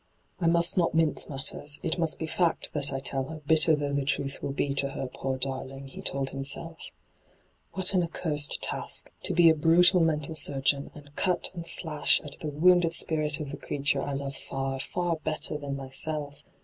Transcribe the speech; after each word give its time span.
'I 0.41 0.47
must 0.47 0.79
not 0.79 0.95
mince 0.95 1.29
matters; 1.29 1.79
it 1.83 1.99
must 1.99 2.17
be 2.17 2.25
fact 2.25 2.73
that 2.73 2.91
I 2.91 2.99
tell 2.99 3.25
her, 3.25 3.35
bitter 3.45 3.75
though 3.75 3.93
the 3.93 4.03
truth 4.03 4.41
will 4.41 4.51
be 4.51 4.73
to 4.73 4.89
her, 4.89 5.05
poor 5.05 5.37
darling!' 5.37 5.85
he 5.89 6.01
told 6.01 6.31
himself. 6.31 6.89
hyGoogIc 6.89 7.69
ENTRAPPED 7.69 7.71
251' 7.71 7.71
What 7.73 7.93
an 7.93 8.03
accursed 8.03 8.61
task— 8.63 9.11
to 9.25 9.33
be 9.35 9.49
a 9.51 9.53
brutal 9.53 9.99
mental 9.99 10.33
surgeon, 10.33 10.89
and 10.95 11.15
cut 11.15 11.51
and 11.53 11.67
slash 11.67 12.19
at 12.21 12.39
the 12.39 12.49
wounded 12.49 12.93
spirit 12.95 13.39
of 13.39 13.51
the 13.51 13.57
creature 13.57 14.01
I 14.01 14.13
love 14.13 14.35
fer, 14.35 14.79
far 14.79 15.17
better 15.17 15.55
than 15.59 15.75
myself! 15.75 16.43